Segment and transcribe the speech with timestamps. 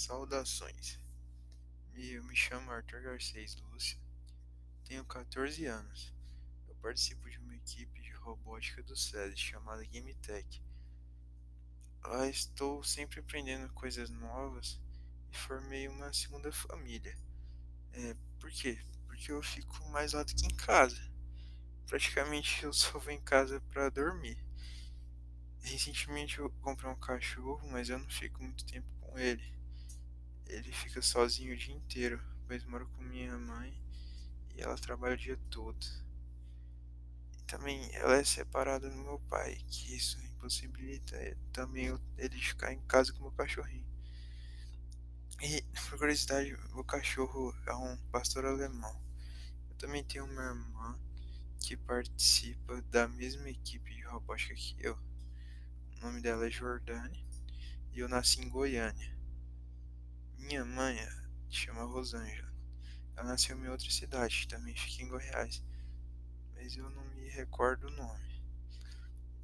[0.00, 0.98] Saudações.
[1.94, 4.00] Eu me chamo Arthur Garcês Lúcio,
[4.82, 6.14] tenho 14 anos.
[6.66, 10.62] Eu participo de uma equipe de robótica do SESI chamada GameTech.
[12.02, 14.80] Lá estou sempre aprendendo coisas novas
[15.30, 17.14] e formei uma segunda família.
[17.92, 18.82] É, por quê?
[19.06, 21.12] Porque eu fico mais lá do que em casa.
[21.86, 24.42] Praticamente eu só vou em casa para dormir.
[25.60, 29.59] Recentemente eu comprei um cachorro, mas eu não fico muito tempo com ele
[30.90, 33.72] fica sozinho o dia inteiro, pois moro com minha mãe
[34.56, 35.86] e ela trabalha o dia todo.
[37.38, 41.16] E também ela é separada do meu pai, que isso impossibilita
[41.52, 43.86] também ele ficar em casa com o meu cachorrinho.
[45.40, 49.00] E, por curiosidade, o cachorro é um pastor alemão.
[49.70, 50.98] Eu também tenho uma irmã
[51.60, 54.98] que participa da mesma equipe de robótica que eu.
[55.96, 57.24] O nome dela é Jordane
[57.92, 59.19] e eu nasci em Goiânia.
[60.40, 60.96] Minha mãe
[61.48, 62.50] chama Rosângela.
[63.14, 65.62] Ela nasceu em outra cidade, também fica em Goiás,
[66.54, 68.42] mas eu não me recordo o nome.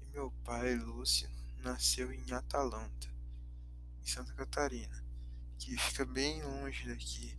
[0.00, 1.28] E meu pai, Lúcio,
[1.58, 3.08] nasceu em Atalanta,
[4.00, 5.04] em Santa Catarina,
[5.58, 7.36] que fica bem longe daqui,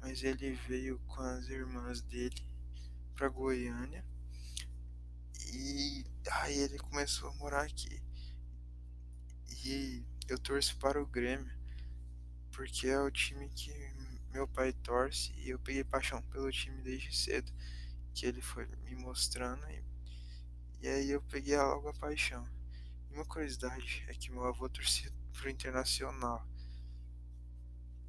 [0.00, 2.44] mas ele veio com as irmãs dele
[3.14, 4.04] para Goiânia
[5.52, 8.02] e aí ele começou a morar aqui.
[9.64, 11.63] E eu torço para o Grêmio
[12.54, 13.72] porque é o time que
[14.30, 17.52] meu pai torce e eu peguei paixão pelo time desde cedo,
[18.14, 19.84] que ele foi me mostrando e,
[20.80, 22.48] e aí eu peguei logo a paixão.
[23.10, 26.46] E uma curiosidade é que meu avô torcia pro Internacional.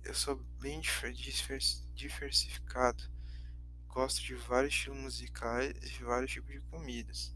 [0.04, 0.80] Eu sou bem
[1.96, 3.04] diversificado,
[3.88, 7.36] gosto de vários estilos musicais e vários tipos de comidas.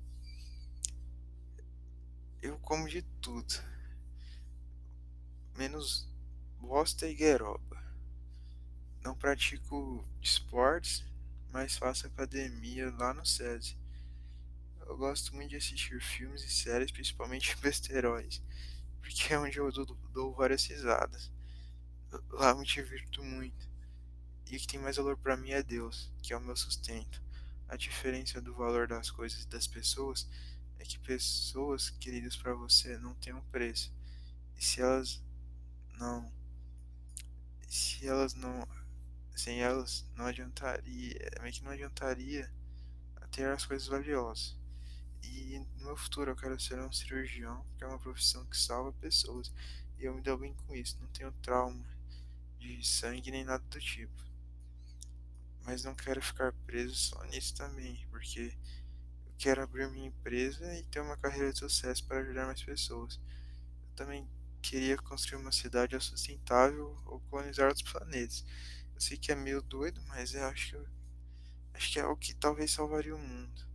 [2.41, 3.53] Eu como de tudo,
[5.57, 6.08] menos
[6.59, 7.81] bosta e gueroba.
[9.01, 11.03] Não pratico esportes,
[11.51, 13.77] mas faço academia lá no SESI.
[14.81, 18.41] Eu gosto muito de assistir filmes e séries, principalmente besteróis,
[18.99, 21.31] porque é onde eu dou, dou várias risadas.
[22.31, 23.69] Lá me divirto muito.
[24.49, 27.21] E o que tem mais valor para mim é Deus, que é o meu sustento.
[27.67, 30.27] A diferença do valor das coisas e das pessoas
[30.79, 33.93] é que pessoas queridas para você não têm um preço.
[34.57, 35.21] E se elas
[35.99, 36.38] não
[38.07, 38.67] elas não
[39.35, 42.51] sem elas não adiantaria meio que não adiantaria
[43.31, 44.57] ter as coisas valiosas.
[45.21, 48.91] E no meu futuro eu quero ser um cirurgião que é uma profissão que salva
[48.93, 49.51] pessoas.
[49.97, 51.85] E eu me dou bem com isso não tenho trauma
[52.57, 54.23] de sangue nem nada do tipo.
[55.63, 58.57] Mas não quero ficar preso só nisso também porque
[59.25, 63.19] eu quero abrir minha empresa e ter uma carreira de sucesso para ajudar mais pessoas.
[63.83, 64.27] Eu também
[64.61, 68.45] queria construir uma cidade sustentável ou colonizar outros planetas.
[68.93, 70.87] Eu sei que é meio doido, mas eu acho que,
[71.73, 73.67] acho que é o que talvez salvaria o mundo.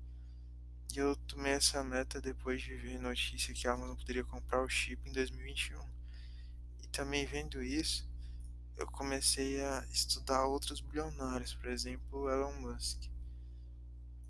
[0.95, 4.69] E eu tomei essa meta depois de ver notícia que a Amazon poderia comprar o
[4.69, 5.81] chip em 2021.
[6.83, 8.09] E também vendo isso,
[8.77, 13.14] eu comecei a estudar outros bilionários, por exemplo, Elon Musk.